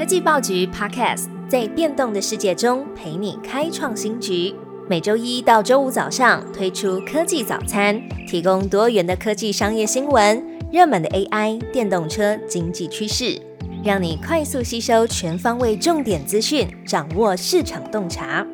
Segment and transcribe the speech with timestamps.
[0.00, 4.54] 科技报局 Podcast 在变动的世界中陪你开创新局。
[4.88, 10.42] 每周一到周五早上推出科技早餐，提供多元的科技商业新闻、
[10.72, 13.38] 热门的 AI、电动车、经济趋势，
[13.84, 18.46] 让你快速吸收全方位重点资讯，掌握市场洞察。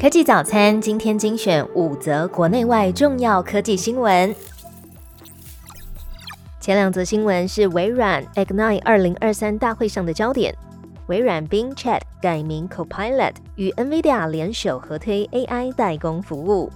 [0.00, 4.32] 科技早餐今天精选五则国内外重要科技新闻。
[6.60, 10.54] 前两则新闻是微软 Ignite 二零二三大会上的焦点。
[11.08, 16.70] 微软 Bing Chat 改名 Copilot，与 NVIDIA 联手合推 AI 代工服务。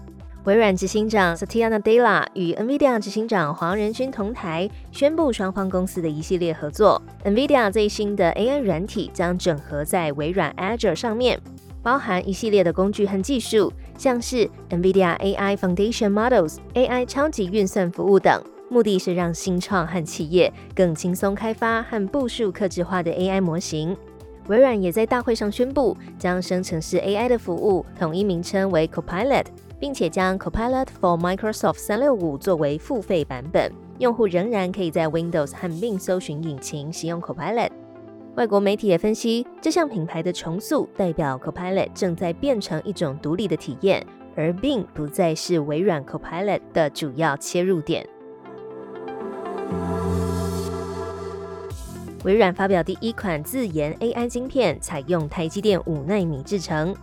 [0.44, 7.02] 微软执行长 Satya Nadella 与 NVIDIA 执行长黄仁勋同台，宣布双方公司的一系列合作。
[7.24, 11.38] NVIDIA 最新的 AI 软体将整合在微软 Azure 上面，
[11.82, 18.42] 包含一系列的工具和技术，像是 NVIDIA AI Foundation Models、AI 超级运算服务等。
[18.70, 23.96] 目的是让新创和企业更轻松开发和部署客制化的 AI 模型。
[24.48, 29.44] 微软也在大会上宣布，将生成式 AI 的服务统一名称为 Copilot，
[29.78, 37.70] 并且将 Copilot for Microsoft 365作为付费版本，用户仍然可以在 Windows 和 Bing 搜寻引擎使用 Copilot。
[38.36, 44.04] 外国媒体也分析，这项品牌的重塑代表 Copilot 正在变成一种独立的体验，
[44.36, 48.06] 而 Bing 不再是微软 Copilot 的主要切入点。
[52.24, 56.94] 微软发表第一款自研 AI 晶片，采用台积电五纳米制成。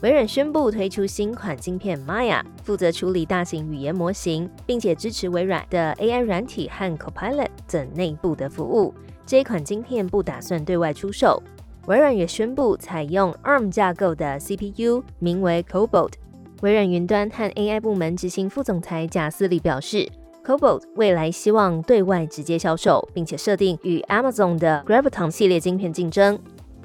[0.00, 8.92] 微软宣布推出新款晶片 Maya，负责处理大型语言模型，并且支持微软的 AI 软体和 Copilot 等内部的服务。
[9.24, 11.40] 这一款晶片不打算对外出售。
[11.86, 16.14] 微软也宣布采用 ARM 架构的 CPU，名为 Cobalt。
[16.62, 20.08] 微软云端和 AI 部门执行副总裁贾斯里表示。
[20.48, 26.38] Cobalt 未来希望对外直接销售，并且设定与 Amazon 的 Graviton 系列晶片竞争。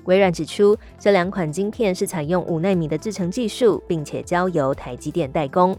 [0.04, 5.74] 微软指出，这两款晶片是采用五纳米的制程技术，并且交由台积电代工。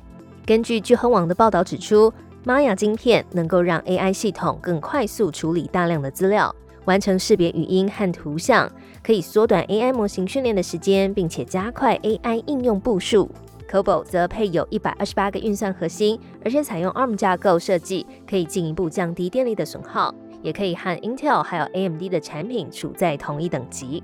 [0.46, 2.11] 根据聚亨网的报道指出
[2.46, 6.56] ，Maya 晶片能够让 AI 系统更快速处理大量的资料，
[6.86, 8.66] 完成识别语音和图像，
[9.02, 13.30] 可以缩短 AI 模型训练的时间，并且加快 AI 应用部署。
[13.74, 24.01] Cobol 则配有一百二十八个运算核心，而且采用 ARM 架构设计，可以进一步降低电力的损耗，也可以和 Intel 还有 AMD 的产品处在同一等级。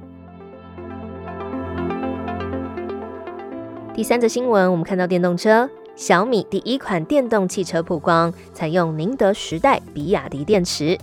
[3.94, 10.98] 第三则新闻，我们看到电动车，小米第一款电动汽车曝光，采用宁德时代比亚迪电池。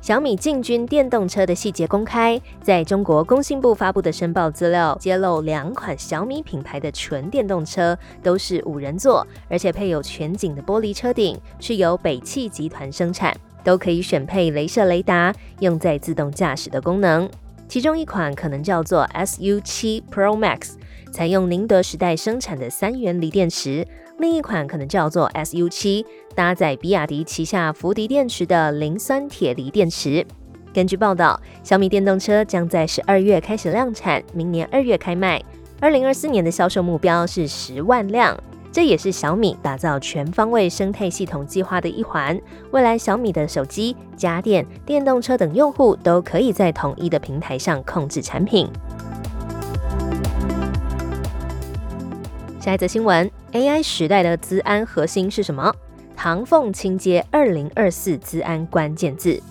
[0.00, 17.28] 小米进军电动车的细节公开，在中国工信部发布的申报资料揭露，两款小米品牌的纯电动车都是五人座，而且配有全景的玻璃车顶，是由北汽集团生产，都可以选配镭射雷达，用在自动驾驶的功能。
[17.66, 20.74] 其中一款可能叫做 SU7 Pro Max，
[21.12, 23.86] 采用宁德时代生产的三元锂电池。
[24.18, 30.26] 另一款可能叫做 SU7，搭载比亚迪旗下福迪电池的磷酸铁锂电池。
[30.74, 35.40] 根据报道，小米电动车将在十二月开始量产，明年二月开卖。
[35.80, 38.36] 二零二四年的销售目标是十万辆，
[38.72, 42.38] 这也是小米打造全方位生态系统计划的一环。
[42.72, 48.68] 未来小米的手机、家电、电动车等用户都可以在统一的平台上控制产品。
[52.68, 55.74] 下一则新闻：AI 时代的资安核心是什么？
[56.14, 59.42] 唐凤清接二零二四资安关键字。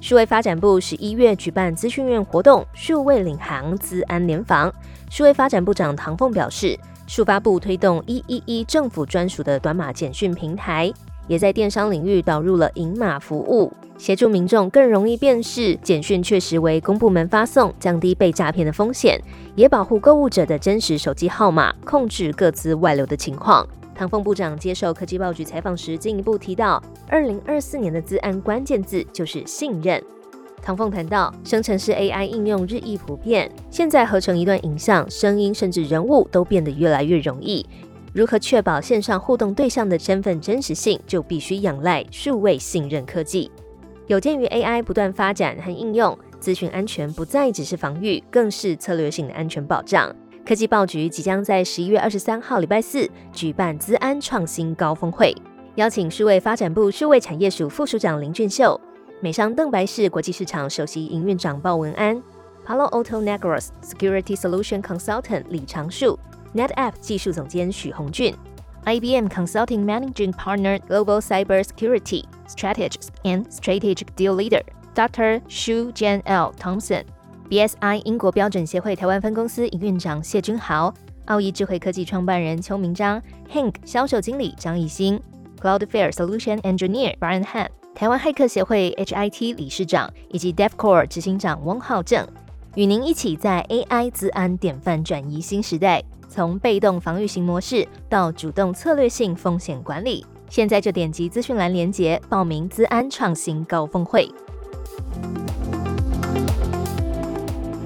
[0.00, 4.72] 数位发展部十一月举办资讯院活动，数位领航资安联防。
[5.10, 6.78] 数位发展部长唐凤表示，
[7.08, 10.92] 数发部推动一一一政府专属的短码简讯平台。
[11.26, 19.20] 也在电商领域导入了银码服务，协助民众更容易辨识简讯确实为公部门发送，降低被诈骗的风险，
[19.54, 23.66] 也保护购物者的真实手机号码，控制各自外流的情况。
[23.94, 30.02] 唐凤部长接受科技报局采访时，进一步提到，二零二四年的资安关键字就是信任。
[30.60, 37.64] 唐凤谈到，生成式 AI 应用日益普遍，现在合成一段影像、声音，甚至人物都变得越来越容易。
[38.14, 43.50] 如何确保线上互动对象的身份真实性，就必须仰赖数位信任科技。
[44.06, 50.14] 有鉴于 AI 不断发展和应用，资讯安全不再只是防御，更是策略性的安全保障。
[50.46, 55.34] 科技报局即将在十一月二十三号礼拜四举办资安创新高峰会，
[55.74, 58.80] 邀请数位发展部数位产业署副署长林俊秀、
[59.20, 62.22] 美商邓白氏国际市场首席营运长鲍文安、
[62.64, 66.16] Palo Alto Networks Security Solution Consultant 李长树。
[66.54, 68.32] NetApp 技术总监许宏俊
[68.84, 74.62] ，IBM Consulting Managing Partner Global Cybersecurity Strategist and Strategic Deal Leader
[74.94, 75.40] Dr.
[75.48, 76.52] Shu Jan L.
[76.56, 83.20] Thompson，BSI 英国标准协会台湾分公司营运长谢君豪、奥义智慧科技创办人邱明章、
[83.52, 85.20] Hank 销售经理张艺兴、
[85.60, 92.24] Cloudflare Solution Engineer Brian Han、台湾骇客协会 HIT 理事长以及 DevCore 执行长翁浩正，
[92.76, 100.26] 与您一起在 AI 资安典范转移新时代，从被动防御型模式到主动策略性风险管理。
[100.50, 104.28] 现在就点击资讯栏连接报名资安创新高峰会。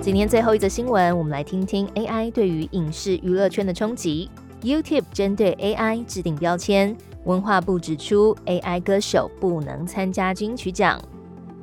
[0.01, 4.31] 今天最后一则新闻，我们来听听 AI 对于影视娱乐圈的冲击。
[4.63, 10.99] YouTube 针对 AI 制定标签，文化部指出 AI 歌手不能参加金曲奖。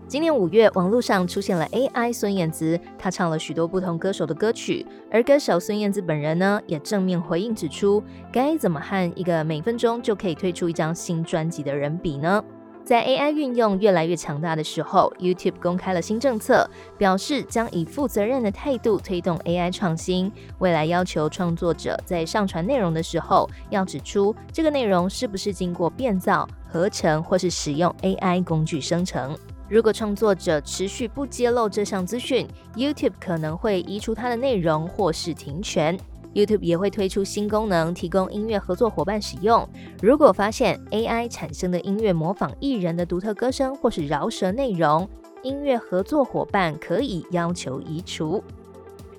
[0.07, 12.43] 今年五月，网络上出现了 AI 孙燕姿，她唱了许多不同歌手的歌曲，而歌手孙燕姿本人呢，也正面回应指出，该怎么和一个每分钟就可以推出一张新专辑的人比呢？
[12.83, 16.69] 在 AI 运用越来越强大的时候，YouTube 公开了新政策，
[16.99, 20.31] 表示将以负责任的态度推动 AI 创新。
[20.59, 29.35] 未来要求创作者在上传内容的时候，要指出这个内容是不是经过变造、合成或是使用 AI 工具生成。
[29.67, 35.97] 如果创作者持续不揭露这项资讯，YouTube 可能会移除它的内容或是停权。
[36.35, 39.67] YouTube 也会推出新功能，提供音乐合作伙伴使用。
[40.03, 45.09] 如果发现 AI 产生的音乐模仿艺人的独特歌声或是饶舌内容，
[45.41, 48.43] 音乐合作伙伴可以要求移除。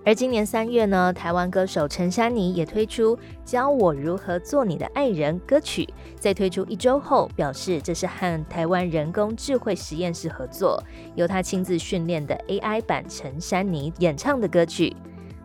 [0.07, 5.85] 而今年三月呢，台湾歌手陈珊妮也推出《教我如何做你的爱人》歌曲，
[6.17, 10.81] 在推出一周后，表示这是和台湾人工智慧实验室合作，
[11.17, 14.95] 由他亲自训练的 AI 版陈珊妮演唱的歌曲。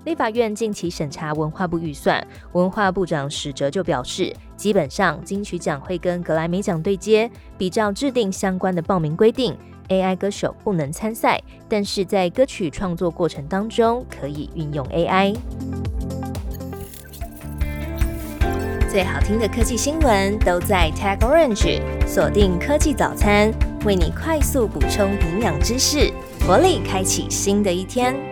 [0.05, 9.57] 立法院近期审查文化部预算，文化部长史哲就表示，基本上金曲奖会跟格莱美奖对接，比照制定相关的报名规定。
[9.91, 15.35] AI 歌手不能参赛，但是在歌曲创作过程当中可以运用 AI。
[18.89, 23.51] 最好听的科技新闻都在 Tag Orange，锁定科技早餐，
[23.85, 26.09] 为你快速补充营养知识，
[26.47, 28.30] 活力开启新的一天。